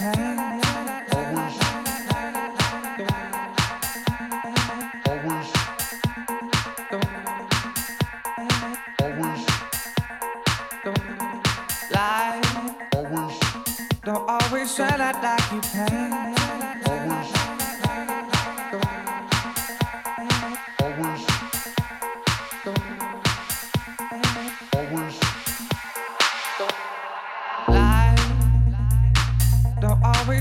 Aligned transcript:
out 0.00 0.35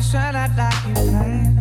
shine 0.01 0.35
out 0.35 0.49
like 0.57 0.73
you 0.87 0.93
planned. 0.93 1.59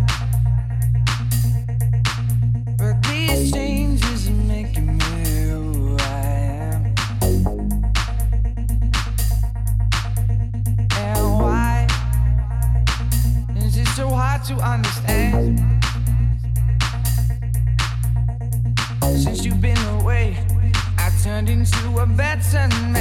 But 2.78 3.02
these 3.02 3.52
changes 3.52 4.28
are 4.28 4.32
making 4.32 4.96
me 4.96 5.04
who 5.50 5.96
I 5.98 6.02
am. 6.72 6.94
And 10.96 11.38
why 11.38 11.86
is 13.56 13.76
it 13.76 13.88
so 13.88 14.08
hard 14.08 14.42
to 14.44 14.54
understand? 14.54 15.60
Since 19.22 19.44
you've 19.44 19.60
been 19.60 19.78
away, 20.00 20.38
I 20.98 21.10
turned 21.22 21.50
into 21.50 21.98
a 21.98 22.06
better 22.06 22.68
man. 22.68 22.93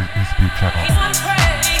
Is 0.00 0.06
Eastbeat 0.14 0.54
Channel. 0.58 1.77